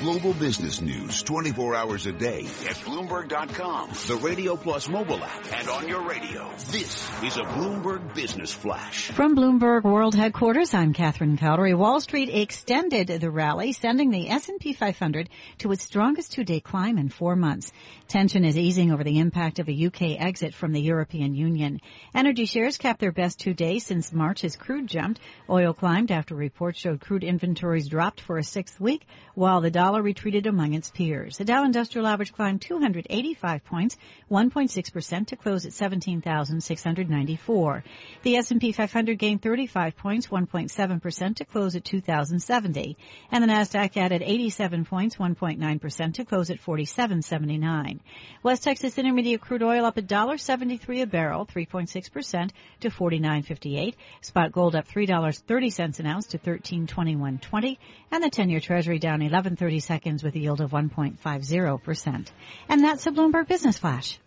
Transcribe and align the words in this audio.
Global 0.00 0.32
business 0.34 0.80
news 0.80 1.24
24 1.24 1.74
hours 1.74 2.06
a 2.06 2.12
day 2.12 2.42
at 2.68 2.76
Bloomberg.com, 2.86 3.90
the 4.06 4.20
Radio 4.22 4.54
Plus 4.54 4.88
mobile 4.88 5.24
app, 5.24 5.52
and 5.52 5.68
on 5.68 5.88
your 5.88 6.08
radio. 6.08 6.48
This 6.70 7.10
is 7.24 7.36
a 7.36 7.42
Bloomberg 7.42 8.14
Business 8.14 8.52
Flash. 8.52 9.10
From 9.10 9.34
Bloomberg 9.34 9.82
World 9.82 10.14
Headquarters, 10.14 10.72
I'm 10.72 10.92
Catherine 10.92 11.36
Cowdery. 11.36 11.76
Wall 11.76 12.00
Street 12.00 12.28
extended 12.32 13.08
the 13.08 13.28
rally, 13.28 13.72
sending 13.72 14.10
the 14.10 14.28
S&P 14.30 14.72
500 14.72 15.30
to 15.58 15.72
its 15.72 15.82
strongest 15.82 16.30
two-day 16.30 16.60
climb 16.60 16.96
in 16.96 17.08
four 17.08 17.34
months. 17.34 17.72
Tension 18.06 18.44
is 18.44 18.56
easing 18.56 18.92
over 18.92 19.02
the 19.02 19.18
impact 19.18 19.58
of 19.58 19.68
a 19.68 19.86
UK 19.86 20.20
exit 20.20 20.54
from 20.54 20.72
the 20.72 20.80
European 20.80 21.34
Union. 21.34 21.80
Energy 22.14 22.46
shares 22.46 22.78
capped 22.78 23.00
their 23.00 23.10
best 23.10 23.40
two 23.40 23.52
days 23.52 23.84
since 23.84 24.12
March 24.12 24.44
as 24.44 24.54
crude 24.54 24.86
jumped. 24.86 25.18
Oil 25.50 25.74
climbed 25.74 26.12
after 26.12 26.36
reports 26.36 26.78
showed 26.78 27.00
crude 27.00 27.24
inventories 27.24 27.88
dropped 27.88 28.20
for 28.20 28.38
a 28.38 28.44
sixth 28.44 28.80
week, 28.80 29.04
while 29.34 29.60
the 29.60 29.70
dollar 29.70 29.87
retreated 29.96 30.46
among 30.46 30.74
its 30.74 30.90
peers. 30.90 31.38
The 31.38 31.44
Dow 31.44 31.64
Industrial 31.64 32.06
Average 32.06 32.32
climbed 32.32 32.60
285 32.60 33.64
points, 33.64 33.96
1.6% 34.30 35.26
to 35.26 35.36
close 35.36 35.64
at 35.64 35.72
17,694. 35.72 37.84
The 38.22 38.36
S&P 38.36 38.72
500 38.72 39.18
gained 39.18 39.42
35 39.42 39.96
points, 39.96 40.26
1.7% 40.28 41.36
to 41.36 41.44
close 41.44 41.74
at 41.74 41.84
2,070. 41.84 42.96
And 43.30 43.42
the 43.42 43.48
Nasdaq 43.48 43.96
added 43.96 44.22
87 44.22 44.84
points, 44.84 45.16
1.9% 45.16 46.14
to 46.14 46.24
close 46.24 46.50
at 46.50 46.60
4779. 46.60 48.00
West 48.42 48.64
Texas 48.64 48.98
Intermediate 48.98 49.40
crude 49.40 49.62
oil 49.62 49.84
up 49.84 49.96
$1.73 49.96 51.02
a 51.02 51.06
barrel, 51.06 51.46
3.6% 51.46 52.50
to 52.80 52.90
49.58. 52.90 53.94
Spot 54.20 54.52
gold 54.52 54.76
up 54.76 54.86
$3.30 54.86 56.00
an 56.00 56.06
ounce 56.06 56.26
to 56.28 56.38
13.21.20. 56.38 57.78
And 58.10 58.22
the 58.22 58.30
10-year 58.30 58.60
treasury 58.60 58.98
down 58.98 59.20
11.30 59.20 59.77
seconds 59.80 60.22
with 60.22 60.34
a 60.34 60.38
yield 60.38 60.60
of 60.60 60.70
1.50%. 60.70 62.26
And 62.68 62.84
that's 62.84 63.06
a 63.06 63.10
Bloomberg 63.10 63.48
Business 63.48 63.78
Flash. 63.78 64.18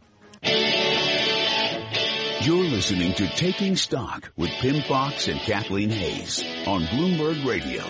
You're 2.43 2.65
listening 2.65 3.13
to 3.13 3.27
Taking 3.35 3.75
Stock 3.75 4.31
with 4.35 4.49
Pimm 4.49 4.81
Fox 4.83 5.27
and 5.27 5.39
Kathleen 5.41 5.91
Hays 5.91 6.43
on 6.65 6.81
Bloomberg 6.83 7.45
Radio. 7.45 7.83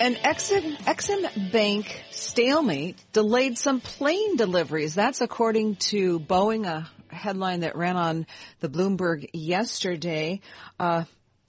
An 0.00 0.14
Exim, 0.14 0.76
Exim 0.82 1.50
Bank 1.50 2.04
stalemate 2.12 2.96
delayed 3.12 3.58
some 3.58 3.80
plane 3.80 4.36
deliveries. 4.36 4.94
That's 4.94 5.20
according 5.20 5.76
to 5.90 6.20
Boeing, 6.20 6.66
a 6.66 6.88
headline 7.12 7.60
that 7.60 7.74
ran 7.74 7.96
on 7.96 8.26
the 8.60 8.68
Bloomberg 8.68 9.28
yesterday. 9.32 10.40
Uh, 10.78 11.04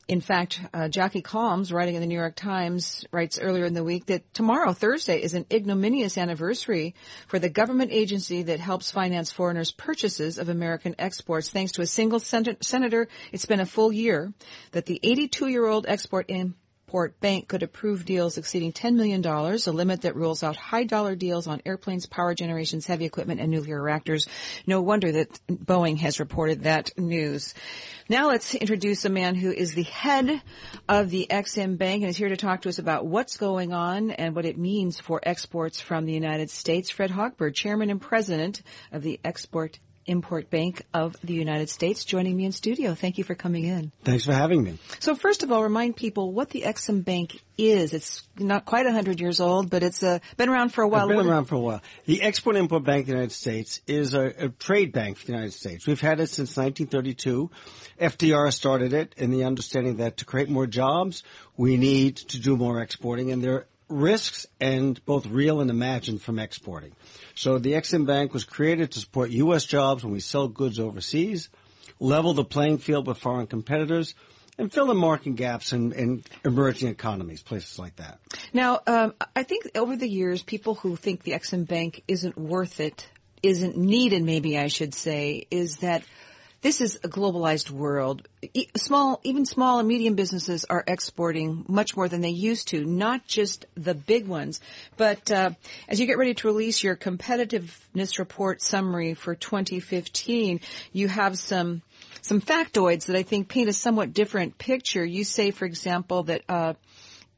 in 0.10 0.22
fact, 0.22 0.60
uh, 0.74 0.90
Jackie 0.90 1.22
Calmes, 1.22 1.72
writing 1.72 1.94
in 1.94 2.02
the 2.02 2.08
New 2.08 2.18
York 2.18 2.36
Times, 2.36 3.06
writes 3.12 3.38
earlier 3.38 3.66
in 3.66 3.76
the 3.76 3.84
week 3.84 4.08
that 4.08 4.34
tomorrow, 4.34 4.74
Thursday, 4.74 5.22
is 5.22 5.36
an 5.36 5.46
ignominious 5.54 6.18
anniversary 6.18 6.96
for 7.28 7.38
the 7.38 7.48
government 7.48 7.92
agency 7.92 8.42
that 8.42 8.60
helps 8.60 8.90
finance 8.90 9.32
foreigners' 9.32 9.72
purchases 9.72 10.40
of 10.40 10.50
American 10.50 10.96
exports. 10.98 11.52
Thanks 11.52 11.74
to 11.74 11.84
a 11.84 11.86
single 11.86 12.20
sen- 12.20 12.58
senator, 12.60 13.08
it's 13.32 13.46
been 13.46 13.60
a 13.60 13.68
full 13.68 13.94
year 13.94 14.34
that 14.72 14.88
the 14.88 15.00
82-year-old 15.04 15.86
export 15.88 16.26
in 16.28 16.56
Export 16.90 17.20
Bank 17.20 17.48
could 17.48 17.62
approve 17.62 18.04
deals 18.04 18.40
exceeding 18.40 18.74
$10 18.74 18.96
million, 18.96 19.24
a 19.24 19.72
limit 19.72 20.02
that 20.02 20.16
rules 20.16 20.42
out 20.42 20.56
high 20.56 20.86
dollar 20.86 21.16
deals 21.16 21.46
on 21.46 21.62
airplanes, 21.64 22.08
power 22.08 22.34
generations, 22.34 22.88
heavy 22.88 23.06
equipment, 23.06 23.40
and 23.40 23.52
nuclear 23.52 23.80
reactors. 23.80 24.28
No 24.66 24.82
wonder 24.82 25.12
that 25.12 25.40
Boeing 25.48 26.00
has 26.00 26.20
reported 26.20 26.64
that 26.64 26.98
news. 26.98 27.54
Now 28.10 28.30
let's 28.30 28.56
introduce 28.56 29.06
a 29.06 29.10
man 29.10 29.36
who 29.36 29.52
is 29.52 29.76
the 29.76 29.84
head 29.84 30.42
of 30.88 31.12
the 31.12 31.28
Exim 31.30 31.78
Bank 31.78 32.02
and 32.02 32.10
is 32.10 32.18
here 32.18 32.30
to 32.30 32.38
talk 32.38 32.64
to 32.64 32.70
us 32.70 32.80
about 32.80 33.06
what's 33.06 33.38
going 33.38 33.72
on 33.72 34.10
and 34.10 34.36
what 34.36 34.46
it 34.46 34.58
means 34.58 35.00
for 35.00 35.20
exports 35.22 35.80
from 35.80 36.08
the 36.08 36.14
United 36.14 36.50
States. 36.50 36.90
Fred 36.90 37.12
Hochberg, 37.12 37.54
chairman 37.54 37.92
and 37.92 38.02
president 38.02 38.64
of 38.92 39.04
the 39.04 39.20
Export 39.24 39.78
Import 40.10 40.50
Bank 40.50 40.82
of 40.92 41.16
the 41.24 41.34
United 41.36 41.70
States, 41.70 42.04
joining 42.04 42.36
me 42.36 42.46
in 42.46 42.52
studio. 42.52 42.96
Thank 42.96 43.20
you 43.20 43.24
for 43.24 43.36
coming 43.36 43.66
in. 43.66 43.92
Thanks 44.04 44.26
for 44.26 44.34
having 44.34 44.64
me. 44.64 44.80
So 45.00 45.14
first 45.14 45.44
of 45.44 45.52
all, 45.52 45.62
remind 45.62 45.96
people 45.96 46.34
what 46.34 46.50
the 46.50 46.64
Exim 46.64 47.06
Bank 47.06 47.40
is. 47.60 47.94
It's 47.94 48.28
not 48.38 48.66
quite 48.66 48.86
100 48.86 49.20
years 49.20 49.40
old, 49.40 49.70
but 49.70 49.84
it's 49.84 50.02
uh, 50.02 50.18
been 50.36 50.50
around 50.50 50.70
for 50.70 50.84
a 50.84 50.88
while. 50.88 51.08
It's 51.10 51.16
been 51.16 51.30
around 51.30 51.46
for 51.46 51.56
a 51.56 51.60
while. 51.60 51.82
The 52.06 52.24
Export 52.24 52.56
Import 52.56 52.84
Bank 52.84 53.02
of 53.02 53.08
the 53.08 53.14
United 53.14 53.34
States 53.34 53.82
is 53.86 54.16
a, 54.16 54.46
a 54.46 54.50
trade 54.50 54.92
bank 54.92 55.18
for 55.18 55.28
the 55.28 55.34
United 55.34 55.54
States. 55.54 55.86
We've 55.86 56.02
had 56.02 56.20
it 56.20 56.28
since 56.28 56.58
1932. 56.58 57.52
FDR 58.02 58.52
started 58.52 58.94
it 58.94 59.14
in 59.16 59.30
the 59.30 59.44
understanding 59.44 59.98
that 59.98 60.18
to 60.18 60.26
create 60.26 60.50
more 60.50 60.66
jobs, 60.66 61.24
we 61.56 61.78
need 61.78 62.18
to 62.18 62.40
do 62.40 62.58
more 62.58 62.82
exporting, 62.82 63.32
and 63.32 63.44
there 63.44 63.54
are 63.54 63.68
risks 63.90 64.46
and 64.60 65.04
both 65.06 65.26
real 65.26 65.60
and 65.60 65.70
imagined 65.70 66.22
from 66.22 66.40
exporting. 66.40 66.94
So 67.36 67.58
the 67.58 67.74
Exim 67.74 68.06
Bank 68.06 68.34
was 68.34 68.44
created 68.44 68.92
to 68.92 69.00
support 69.00 69.32
U.S. 69.32 69.66
jobs 69.66 70.04
when 70.04 70.14
we 70.14 70.20
sell 70.20 70.48
goods 70.48 70.80
overseas, 70.80 71.50
level 72.00 72.34
the 72.34 72.46
playing 72.46 72.78
field 72.78 73.08
with 73.08 73.18
foreign 73.18 73.48
competitors, 73.48 74.16
and 74.58 74.72
fill 74.72 74.92
in 74.92 74.98
market 74.98 75.36
gaps 75.36 75.72
in, 75.74 75.94
in, 75.94 76.24
emerging 76.44 76.90
economies, 76.90 77.42
places 77.42 77.80
like 77.80 77.96
that. 77.96 78.20
Now, 78.54 78.82
um, 78.86 79.14
I 79.36 79.44
think 79.44 79.72
over 79.76 79.96
the 79.96 80.08
years, 80.08 80.44
people 80.44 80.76
who 80.76 80.96
think 80.96 81.24
the 81.24 81.32
Exim 81.32 81.66
Bank 81.66 82.04
isn't 82.08 82.38
worth 82.38 82.80
it, 82.80 83.08
isn't 83.42 83.78
needed, 83.78 84.22
maybe 84.24 84.58
I 84.58 84.68
should 84.68 84.94
say, 84.94 85.48
is 85.50 85.78
that 85.78 86.04
this 86.62 86.82
is 86.82 86.96
a 87.04 87.08
globalized 87.08 87.72
world. 87.72 88.28
Small, 88.76 89.20
even 89.24 89.46
small 89.46 89.80
and 89.80 89.88
medium 89.88 90.16
businesses 90.16 90.66
are 90.66 90.84
exporting 90.88 91.66
much 91.68 91.96
more 91.96 92.10
than 92.10 92.22
they 92.22 92.30
used 92.30 92.68
to, 92.70 92.84
not 92.84 93.26
just 93.26 93.66
the 93.76 93.94
big 93.94 94.28
ones. 94.28 94.60
But 94.98 95.32
uh, 95.32 95.52
as 95.88 96.00
you 96.00 96.06
get 96.06 96.18
ready 96.18 96.34
to 96.34 96.48
release 96.48 96.84
your 96.84 96.96
competitiveness 96.96 98.20
report 98.20 98.62
summary 98.62 99.14
for 99.14 99.36
2015, 99.36 100.60
you 100.92 101.08
have 101.08 101.38
some 101.38 101.82
some 102.22 102.42
factoids 102.42 103.06
that 103.06 103.16
I 103.16 103.24
think 103.24 103.48
paint 103.48 103.70
a 103.70 103.74
somewhat 103.74 104.14
different 104.14 104.58
picture. 104.58 105.06
You 105.06 105.24
say, 105.24 105.52
for 105.52 105.66
example, 105.66 106.24
that 106.24 106.42
uh, 106.50 106.74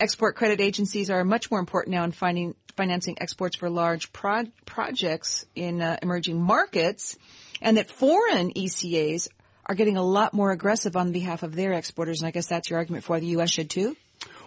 export 0.01 0.35
credit 0.35 0.59
agencies 0.59 1.09
are 1.09 1.23
much 1.23 1.51
more 1.51 1.59
important 1.59 1.93
now 1.93 2.03
in 2.03 2.11
finding, 2.11 2.55
financing 2.75 3.17
exports 3.21 3.55
for 3.55 3.69
large 3.69 4.11
pro- 4.11 4.45
projects 4.65 5.45
in 5.55 5.81
uh, 5.81 5.97
emerging 6.01 6.41
markets 6.41 7.17
and 7.61 7.77
that 7.77 7.89
foreign 7.89 8.51
ECAs 8.51 9.27
are 9.65 9.75
getting 9.75 9.97
a 9.97 10.03
lot 10.03 10.33
more 10.33 10.51
aggressive 10.51 10.97
on 10.97 11.11
behalf 11.11 11.43
of 11.43 11.55
their 11.55 11.73
exporters. 11.73 12.21
And 12.21 12.27
I 12.27 12.31
guess 12.31 12.47
that's 12.47 12.69
your 12.69 12.79
argument 12.79 13.03
for 13.03 13.13
why 13.13 13.19
the 13.19 13.27
U.S. 13.27 13.51
should 13.51 13.69
too? 13.69 13.95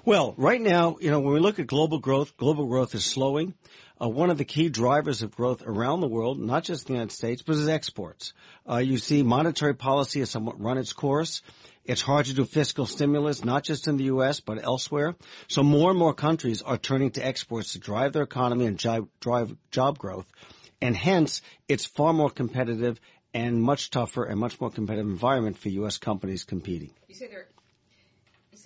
Well, 0.04 0.34
right 0.36 0.60
now, 0.60 0.96
you 1.00 1.10
know, 1.10 1.20
when 1.20 1.32
we 1.32 1.40
look 1.40 1.58
at 1.60 1.68
global 1.68 1.98
growth, 1.98 2.36
global 2.36 2.66
growth 2.66 2.94
is 2.94 3.04
slowing. 3.04 3.54
Uh, 4.02 4.08
one 4.08 4.28
of 4.28 4.38
the 4.38 4.44
key 4.44 4.68
drivers 4.68 5.22
of 5.22 5.36
growth 5.36 5.62
around 5.64 6.00
the 6.00 6.08
world, 6.08 6.40
not 6.40 6.64
just 6.64 6.88
the 6.88 6.92
United 6.92 7.12
States, 7.12 7.42
but 7.42 7.54
is 7.54 7.68
exports. 7.68 8.32
Uh, 8.68 8.78
you 8.78 8.98
see 8.98 9.22
monetary 9.22 9.74
policy 9.74 10.18
has 10.18 10.30
somewhat 10.30 10.60
run 10.60 10.78
its 10.78 10.92
course. 10.92 11.42
It's 11.84 12.00
hard 12.00 12.26
to 12.26 12.34
do 12.34 12.44
fiscal 12.44 12.86
stimulus, 12.86 13.44
not 13.44 13.62
just 13.62 13.88
in 13.88 13.98
the 13.98 14.04
U.S., 14.04 14.40
but 14.40 14.62
elsewhere. 14.64 15.16
So 15.48 15.62
more 15.62 15.90
and 15.90 15.98
more 15.98 16.14
countries 16.14 16.62
are 16.62 16.78
turning 16.78 17.10
to 17.12 17.24
exports 17.24 17.72
to 17.72 17.78
drive 17.78 18.12
their 18.12 18.22
economy 18.22 18.66
and 18.66 18.78
drive 18.78 19.56
job 19.70 19.98
growth 19.98 20.26
and 20.84 20.96
hence 20.96 21.40
it's 21.66 21.86
far 21.86 22.12
more 22.12 22.28
competitive 22.28 23.00
and 23.32 23.62
much 23.62 23.90
tougher 23.90 24.24
and 24.24 24.38
much 24.38 24.60
more 24.60 24.70
competitive 24.70 25.06
environment 25.06 25.56
for 25.56 25.70
U.S. 25.70 25.96
companies 25.96 26.44
competing. 26.44 26.90
You 27.08 27.14
say 27.14 27.28
there, 27.28 27.48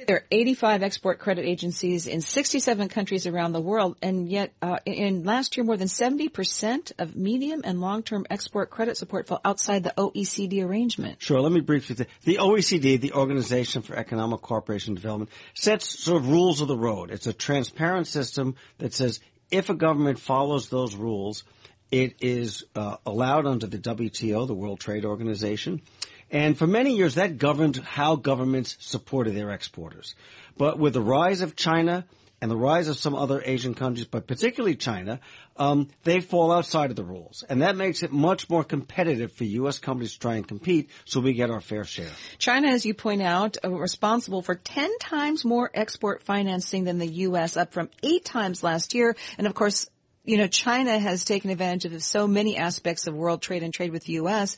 there 0.07 0.17
are 0.17 0.25
85 0.31 0.83
export 0.83 1.19
credit 1.19 1.45
agencies 1.45 2.07
in 2.07 2.21
67 2.21 2.89
countries 2.89 3.27
around 3.27 3.53
the 3.53 3.61
world, 3.61 3.97
and 4.03 4.29
yet 4.29 4.53
uh, 4.63 4.79
in 4.85 5.25
last 5.25 5.57
year, 5.57 5.65
more 5.65 5.77
than 5.77 5.89
70% 5.89 6.93
of 6.99 7.17
medium 7.17 7.63
and 7.65 7.81
long-term 7.81 8.27
export 8.31 8.71
credit 8.71 8.97
support 8.97 9.27
fell 9.27 9.41
outside 9.45 9.83
the 9.83 9.95
OECD 9.97 10.65
arrangement. 10.65 11.21
Sure. 11.21 11.41
Let 11.41 11.53
me 11.53 11.61
briefly 11.61 11.97
say 11.97 12.07
the 12.25 12.37
OECD, 12.37 13.01
the 13.01 13.13
Organization 13.13 13.83
for 13.83 13.97
Economic 13.97 14.41
Cooperation 14.41 14.93
and 14.93 14.97
Development, 14.97 15.31
sets 15.55 16.01
sort 16.01 16.23
of 16.23 16.29
rules 16.29 16.61
of 16.61 16.69
the 16.69 16.77
road. 16.77 17.11
It's 17.11 17.27
a 17.27 17.33
transparent 17.33 18.07
system 18.07 18.55
that 18.79 18.95
says 18.95 19.21
if 19.51 19.71
a 19.71 19.75
government 19.75 20.19
follows 20.19 20.69
those 20.69 20.95
rules– 20.95 21.45
it 21.91 22.17
is 22.21 22.65
uh, 22.75 22.97
allowed 23.07 23.47
under 23.47 23.67
the 23.67 23.79
WTO, 23.79 24.47
the 24.47 24.55
World 24.55 24.81
Trade 24.81 25.05
Organization. 25.05 25.81
And 26.31 26.59
for 26.59 26.67
many 26.67 26.97
years, 26.97 27.15
that 27.15 27.39
governed 27.39 27.77
how 27.77 28.17
governments 28.17 28.77
supported 28.81 29.35
their 29.35 29.51
exporters. 29.51 30.15
But 30.57 30.79
with 30.79 30.93
the 30.93 31.01
rise 31.01 31.41
of 31.41 31.57
China 31.57 32.05
and 32.41 32.51
the 32.51 32.57
rise 32.57 32.89
of 32.89 32.97
some 32.97 33.15
other 33.15 33.43
Asian 33.45 33.75
countries, 33.75 34.07
but 34.07 34.27
particularly 34.27 34.77
China, 34.77 35.21
um, 35.57 35.89
they 36.05 36.21
fall 36.21 36.53
outside 36.53 36.91
of 36.91 36.97
the 36.97 37.05
rules. 37.05 37.43
And 37.49 37.63
that 37.63 37.77
makes 37.77 38.03
it 38.03 38.13
much 38.13 38.49
more 38.49 38.63
competitive 38.63 39.33
for 39.33 39.45
U.S. 39.45 39.79
companies 39.79 40.13
to 40.13 40.21
try 40.21 40.37
and 40.37 40.47
compete 40.47 40.91
so 41.05 41.21
we 41.21 41.33
get 41.33 41.51
our 41.51 41.61
fair 41.61 41.85
share. 41.85 42.11
China, 42.39 42.69
as 42.69 42.87
you 42.87 42.95
point 42.95 43.23
out, 43.23 43.57
uh, 43.65 43.71
responsible 43.71 44.43
for 44.43 44.55
10 44.55 44.99
times 44.99 45.45
more 45.45 45.71
export 45.75 46.23
financing 46.23 46.85
than 46.85 46.99
the 46.99 47.09
U.S., 47.09 47.57
up 47.57 47.73
from 47.73 47.91
eight 48.03 48.25
times 48.25 48.63
last 48.63 48.95
year. 48.95 49.17
And 49.37 49.47
of 49.47 49.55
course, 49.55 49.89
you 50.25 50.37
know, 50.37 50.47
China 50.47 50.99
has 50.99 51.25
taken 51.25 51.51
advantage 51.51 51.93
of 51.93 52.03
so 52.03 52.27
many 52.27 52.57
aspects 52.57 53.07
of 53.07 53.15
world 53.15 53.43
trade 53.43 53.63
and 53.63 53.73
trade 53.73 53.93
with 53.93 54.05
the 54.05 54.13
U.S., 54.15 54.57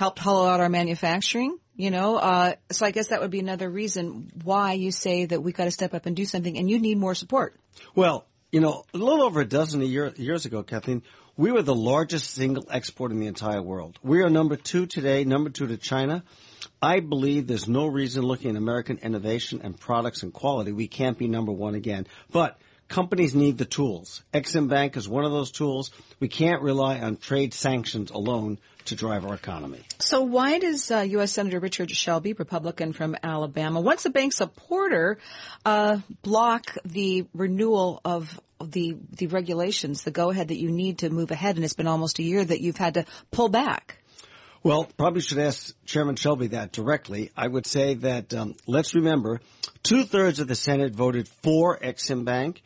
helped 0.00 0.18
hollow 0.18 0.46
out 0.48 0.60
our 0.60 0.70
manufacturing, 0.70 1.58
you 1.76 1.90
know, 1.90 2.16
uh, 2.16 2.54
so 2.70 2.86
I 2.86 2.90
guess 2.90 3.08
that 3.08 3.20
would 3.20 3.30
be 3.30 3.38
another 3.38 3.68
reason 3.68 4.30
why 4.42 4.72
you 4.72 4.92
say 4.92 5.26
that 5.26 5.42
we 5.42 5.52
got 5.52 5.66
to 5.66 5.70
step 5.70 5.92
up 5.92 6.06
and 6.06 6.16
do 6.16 6.24
something 6.24 6.56
and 6.56 6.70
you 6.70 6.78
need 6.78 6.96
more 6.96 7.14
support. 7.14 7.54
Well, 7.94 8.24
You 8.52 8.60
know, 8.60 8.84
a 8.92 8.98
little 8.98 9.22
over 9.22 9.40
a 9.40 9.44
dozen 9.44 9.80
year, 9.82 10.12
years 10.16 10.46
ago, 10.46 10.62
Kathleen, 10.62 11.02
we 11.36 11.52
were 11.52 11.62
the 11.62 11.74
largest 11.74 12.30
single 12.30 12.66
export 12.70 13.12
in 13.12 13.20
the 13.20 13.26
entire 13.26 13.62
world. 13.62 13.98
We 14.02 14.22
are 14.22 14.30
number 14.30 14.56
two 14.56 14.86
today, 14.86 15.22
number 15.24 15.50
two 15.50 15.68
to 15.68 15.76
China. 15.76 16.24
I 16.82 17.00
believe 17.00 17.46
there's 17.46 17.68
no 17.68 17.86
reason 17.86 18.22
looking 18.22 18.50
at 18.50 18.56
American 18.56 18.98
innovation 18.98 19.60
and 19.62 19.78
products 19.78 20.22
and 20.24 20.32
quality, 20.32 20.72
we 20.72 20.88
can't 20.88 21.16
be 21.16 21.28
number 21.28 21.52
one 21.52 21.74
again. 21.74 22.06
But 22.32 22.58
companies 22.90 23.34
need 23.34 23.56
the 23.56 23.64
tools. 23.64 24.22
Exim 24.34 24.68
Bank 24.68 24.96
is 24.98 25.08
one 25.08 25.24
of 25.24 25.32
those 25.32 25.50
tools. 25.50 25.90
We 26.18 26.28
can't 26.28 26.60
rely 26.60 26.98
on 27.00 27.16
trade 27.16 27.54
sanctions 27.54 28.10
alone 28.10 28.58
to 28.86 28.94
drive 28.94 29.24
our 29.24 29.34
economy. 29.34 29.80
So 29.98 30.22
why 30.22 30.58
does 30.58 30.90
uh, 30.90 31.00
U.S. 31.00 31.32
Senator 31.32 31.60
Richard 31.60 31.90
Shelby, 31.90 32.32
Republican 32.34 32.92
from 32.92 33.16
Alabama, 33.22 33.80
once 33.80 34.04
a 34.04 34.10
bank 34.10 34.32
supporter, 34.32 35.18
uh, 35.64 35.98
block 36.22 36.76
the 36.84 37.26
renewal 37.32 38.00
of 38.04 38.38
the 38.62 38.96
the 39.16 39.28
regulations, 39.28 40.02
the 40.02 40.10
go 40.10 40.30
ahead 40.30 40.48
that 40.48 40.60
you 40.60 40.70
need 40.70 40.98
to 40.98 41.08
move 41.08 41.30
ahead, 41.30 41.56
and 41.56 41.64
it's 41.64 41.74
been 41.74 41.86
almost 41.86 42.18
a 42.18 42.22
year 42.22 42.44
that 42.44 42.60
you've 42.60 42.76
had 42.76 42.94
to 42.94 43.06
pull 43.30 43.48
back? 43.48 43.96
Well, 44.62 44.86
probably 44.98 45.22
should 45.22 45.38
ask 45.38 45.74
Chairman 45.86 46.16
Shelby 46.16 46.48
that 46.48 46.72
directly. 46.72 47.30
I 47.34 47.48
would 47.48 47.66
say 47.66 47.94
that 47.94 48.34
um, 48.34 48.56
let's 48.66 48.94
remember, 48.94 49.40
two 49.82 50.04
thirds 50.04 50.38
of 50.40 50.48
the 50.48 50.54
Senate 50.54 50.94
voted 50.94 51.28
for 51.42 51.78
Exim 51.78 52.26
Bank. 52.26 52.62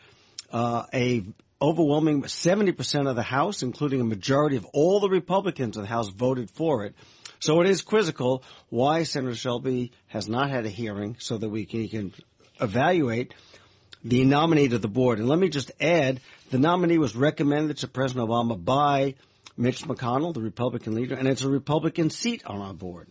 Uh, 0.55 0.87
a 0.95 1.25
overwhelming 1.61 2.23
70% 2.23 3.11
of 3.11 3.17
the 3.17 3.25
House, 3.25 3.65
including 3.65 4.01
a 4.01 4.05
majority 4.05 4.57
of 4.57 4.65
all 4.67 5.01
the 5.01 5.09
Republicans 5.09 5.77
in 5.77 5.83
the 5.83 5.89
House, 5.89 6.09
voted 6.09 6.49
for 6.49 6.85
it. 6.85 6.95
So 7.41 7.61
it 7.61 7.69
is 7.69 7.83
quizzical 7.83 8.45
why 8.69 9.03
Senator 9.03 9.35
Shelby 9.35 9.91
has 10.07 10.29
not 10.29 10.51
had 10.51 10.65
a 10.65 10.69
hearing 10.69 11.17
so 11.19 11.39
that 11.39 11.49
we 11.49 11.67
can, 11.67 11.89
can 11.89 12.15
evaluate 12.61 13.35
the 14.05 14.25
nominee 14.25 14.69
to 14.69 14.79
the 14.79 14.87
board. 14.87 15.19
And 15.19 15.29
let 15.29 15.41
me 15.41 15.49
just 15.49 15.73
add, 15.81 16.21
the 16.51 16.59
nominee 16.59 16.99
was 16.99 17.17
recommended 17.17 17.79
to 17.79 17.89
President 17.89 18.29
Obama 18.29 18.63
by 18.63 19.17
Mitch 19.57 19.83
McConnell, 19.83 20.35
the 20.35 20.41
Republican 20.41 20.95
leader, 20.95 21.17
and 21.17 21.27
it's 21.27 21.43
a 21.43 21.49
Republican 21.49 22.11
seat 22.11 22.47
on 22.47 22.61
our 22.61 22.75
board. 22.75 23.09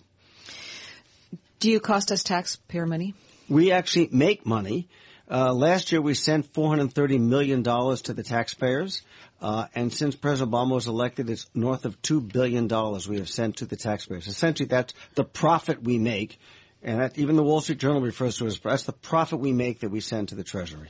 Do 1.60 1.70
you 1.70 1.82
cost 1.82 2.10
us 2.10 2.24
taxpayer 2.24 2.86
money? 2.86 3.16
We 3.50 3.74
actually 3.74 4.08
make 4.14 4.46
money. 4.46 4.88
Uh, 5.34 5.52
last 5.52 5.92
year 5.92 6.00
we 6.00 6.14
sent 6.14 6.54
$430 6.54 7.20
million 7.20 7.64
to 7.64 8.14
the 8.14 8.22
taxpayers. 8.22 9.02
Uh, 9.42 9.66
and 9.74 9.92
since 9.92 10.16
President 10.16 10.52
Obama 10.52 10.76
was 10.76 10.88
elected, 10.88 11.28
it's 11.28 11.50
north 11.56 11.86
of 11.86 12.00
$2 12.04 12.32
billion 12.32 12.68
we 13.10 13.18
have 13.18 13.28
sent 13.28 13.58
to 13.58 13.66
the 13.66 13.76
taxpayers. 13.76 14.28
Essentially, 14.28 14.68
that's 14.68 14.94
the 15.16 15.24
profit 15.24 15.82
we 15.82 15.98
make. 15.98 16.40
And 16.84 17.02
that, 17.02 17.18
even 17.18 17.36
the 17.36 17.44
Wall 17.44 17.62
Street 17.62 17.80
Journal 17.80 18.00
refers 18.00 18.38
to 18.38 18.46
it 18.46 18.50
as 18.50 18.60
that's 18.60 18.84
the 18.84 18.94
profit 18.94 19.40
we 19.40 19.54
make 19.54 19.80
that 19.80 19.90
we 19.90 20.02
send 20.02 20.30
to 20.30 20.36
the 20.36 20.44
Treasury. 20.44 20.90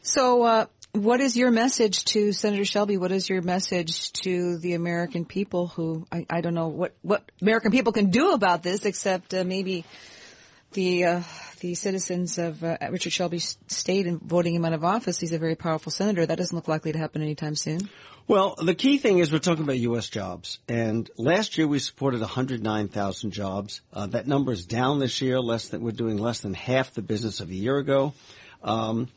So, 0.00 0.42
uh, 0.42 0.66
what 0.92 1.20
is 1.20 1.36
your 1.36 1.50
message 1.50 2.04
to 2.06 2.32
Senator 2.32 2.64
Shelby? 2.64 2.96
What 2.96 3.12
is 3.12 3.28
your 3.28 3.42
message 3.42 4.12
to 4.24 4.56
the 4.58 4.72
American 4.72 5.26
people 5.26 5.66
who, 5.66 6.06
I, 6.10 6.26
I 6.30 6.40
don't 6.40 6.54
know 6.54 6.68
what, 6.68 6.94
what 7.02 7.30
American 7.42 7.72
people 7.72 7.92
can 7.92 8.10
do 8.10 8.32
about 8.32 8.62
this 8.62 8.86
except 8.86 9.34
uh, 9.34 9.44
maybe 9.44 9.84
the, 10.72 11.04
uh, 11.04 11.22
the 11.60 11.74
citizens 11.74 12.38
of 12.38 12.62
uh, 12.62 12.78
Richard 12.90 13.12
Shelby's 13.12 13.58
state 13.66 14.06
and 14.06 14.20
voting 14.20 14.54
him 14.54 14.64
out 14.64 14.72
of 14.72 14.84
office. 14.84 15.18
He's 15.18 15.32
a 15.32 15.38
very 15.38 15.56
powerful 15.56 15.92
senator. 15.92 16.24
That 16.24 16.38
doesn't 16.38 16.54
look 16.54 16.68
likely 16.68 16.92
to 16.92 16.98
happen 16.98 17.22
anytime 17.22 17.54
soon. 17.54 17.88
Well, 18.28 18.54
the 18.56 18.74
key 18.74 18.98
thing 18.98 19.18
is 19.18 19.32
we're 19.32 19.40
talking 19.40 19.64
about 19.64 19.78
U.S. 19.78 20.08
jobs. 20.08 20.60
And 20.68 21.10
last 21.16 21.58
year 21.58 21.66
we 21.66 21.80
supported 21.80 22.20
109,000 22.20 23.30
jobs. 23.32 23.80
Uh, 23.92 24.06
that 24.08 24.28
number 24.28 24.52
is 24.52 24.64
down 24.66 25.00
this 25.00 25.20
year. 25.20 25.40
Less 25.40 25.68
than 25.68 25.82
we're 25.82 25.90
doing 25.90 26.16
less 26.16 26.40
than 26.40 26.54
half 26.54 26.94
the 26.94 27.02
business 27.02 27.40
of 27.40 27.50
a 27.50 27.54
year 27.54 27.78
ago. 27.78 28.12
Um, 28.62 29.08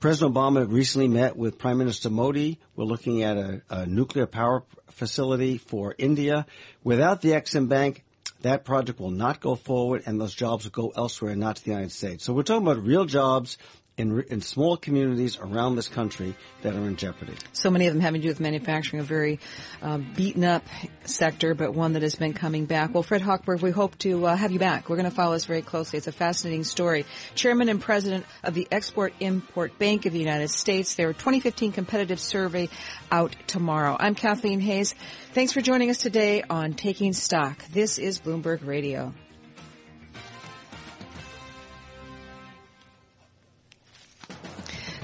President 0.00 0.34
Obama 0.34 0.66
recently 0.66 1.08
met 1.08 1.36
with 1.36 1.58
Prime 1.58 1.76
Minister 1.76 2.08
Modi. 2.08 2.58
We're 2.74 2.84
looking 2.84 3.22
at 3.22 3.36
a, 3.36 3.62
a 3.68 3.84
nuclear 3.84 4.26
power 4.26 4.62
facility 4.88 5.58
for 5.58 5.94
India. 5.98 6.46
Without 6.82 7.20
the 7.20 7.32
Exim 7.32 7.68
Bank, 7.68 8.02
that 8.42 8.64
project 8.64 9.00
will 9.00 9.10
not 9.10 9.40
go 9.40 9.54
forward 9.54 10.02
and 10.06 10.20
those 10.20 10.34
jobs 10.34 10.64
will 10.64 10.70
go 10.70 10.92
elsewhere, 10.96 11.32
and 11.32 11.40
not 11.40 11.56
to 11.56 11.64
the 11.64 11.70
United 11.70 11.92
States. 11.92 12.24
So 12.24 12.32
we're 12.32 12.42
talking 12.42 12.66
about 12.66 12.84
real 12.84 13.04
jobs 13.04 13.58
in, 14.00 14.24
in 14.30 14.40
small 14.40 14.76
communities 14.76 15.38
around 15.38 15.76
this 15.76 15.88
country 15.88 16.34
that 16.62 16.74
are 16.74 16.86
in 16.86 16.96
jeopardy. 16.96 17.34
So 17.52 17.70
many 17.70 17.86
of 17.86 17.92
them 17.92 18.00
having 18.00 18.22
to 18.22 18.26
do 18.26 18.30
with 18.30 18.40
manufacturing, 18.40 19.00
a 19.00 19.04
very 19.04 19.38
uh, 19.82 19.98
beaten 19.98 20.42
up 20.42 20.64
sector, 21.04 21.54
but 21.54 21.74
one 21.74 21.92
that 21.92 22.02
has 22.02 22.14
been 22.14 22.32
coming 22.32 22.64
back. 22.64 22.94
Well, 22.94 23.02
Fred 23.02 23.20
Hochberg, 23.20 23.60
we 23.60 23.70
hope 23.70 23.98
to 23.98 24.26
uh, 24.26 24.34
have 24.34 24.52
you 24.52 24.58
back. 24.58 24.88
We're 24.88 24.96
going 24.96 25.08
to 25.08 25.14
follow 25.14 25.34
this 25.34 25.44
very 25.44 25.62
closely. 25.62 25.98
It's 25.98 26.06
a 26.06 26.12
fascinating 26.12 26.64
story. 26.64 27.04
Chairman 27.34 27.68
and 27.68 27.80
President 27.80 28.24
of 28.42 28.54
the 28.54 28.66
Export 28.72 29.12
Import 29.20 29.78
Bank 29.78 30.06
of 30.06 30.12
the 30.12 30.18
United 30.18 30.50
States. 30.50 30.94
Their 30.94 31.12
2015 31.12 31.72
competitive 31.72 32.18
survey 32.18 32.68
out 33.12 33.36
tomorrow. 33.46 33.96
I'm 34.00 34.14
Kathleen 34.14 34.60
Hays. 34.60 34.94
Thanks 35.34 35.52
for 35.52 35.60
joining 35.60 35.90
us 35.90 35.98
today 35.98 36.42
on 36.48 36.72
Taking 36.72 37.12
Stock. 37.12 37.62
This 37.66 37.98
is 37.98 38.18
Bloomberg 38.18 38.66
Radio. 38.66 39.12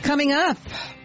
Coming 0.07 0.31
up, 0.31 0.57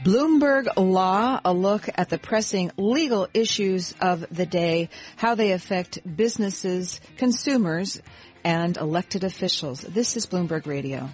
Bloomberg 0.04 0.68
Law, 0.78 1.42
a 1.44 1.52
look 1.52 1.90
at 1.96 2.10
the 2.10 2.20
pressing 2.20 2.72
legal 2.78 3.28
issues 3.34 3.96
of 4.00 4.24
the 4.30 4.46
day, 4.46 4.90
how 5.16 5.34
they 5.34 5.54
affect 5.54 5.98
businesses, 6.16 7.02
consumers, 7.18 8.00
and 8.44 8.78
elected 8.78 9.24
officials. 9.24 9.82
This 9.82 10.18
is 10.18 10.28
Bloomberg 10.28 10.68
Radio. 10.68 11.10